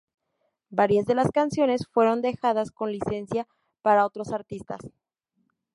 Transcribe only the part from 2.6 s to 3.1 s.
con